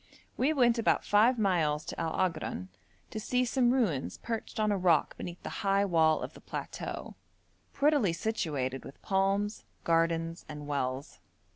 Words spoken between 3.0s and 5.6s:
to see some ruins perched on a rock beneath the